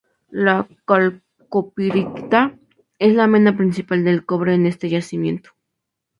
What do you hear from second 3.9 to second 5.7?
del cobre en este yacimiento.